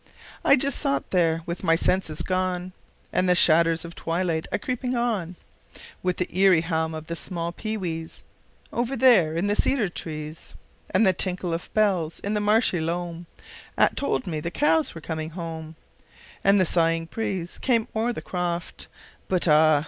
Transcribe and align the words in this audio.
I 0.43 0.55
just 0.55 0.79
sot 0.79 1.11
there 1.11 1.43
with 1.45 1.63
my 1.63 1.75
senses 1.75 2.23
gone, 2.23 2.71
And 3.13 3.29
the 3.29 3.35
shadders 3.35 3.85
of 3.85 3.93
twilight 3.93 4.47
a 4.51 4.57
creepin' 4.57 4.95
on, 4.95 5.35
With 6.01 6.17
the 6.17 6.27
eerie 6.35 6.61
hum 6.61 6.95
of 6.95 7.05
the 7.05 7.15
small 7.15 7.51
pee 7.51 7.77
wees, 7.77 8.23
Over 8.73 8.95
there 8.97 9.35
in 9.37 9.45
the 9.45 9.55
cedar 9.55 9.89
trees, 9.89 10.55
And 10.89 11.05
the 11.05 11.13
tinkle 11.13 11.53
of 11.53 11.71
bells 11.75 12.19
in 12.21 12.33
the 12.33 12.41
marshy 12.41 12.79
loam 12.79 13.27
'At 13.77 13.95
told 13.95 14.25
me 14.25 14.39
the 14.39 14.49
cows 14.49 14.95
were 14.95 15.01
coming 15.01 15.29
home, 15.29 15.75
And 16.43 16.59
the 16.59 16.65
sighing 16.65 17.05
breeze 17.05 17.59
came 17.59 17.87
o'er 17.95 18.11
the 18.11 18.23
croft, 18.23 18.87
But 19.27 19.47
ah! 19.47 19.79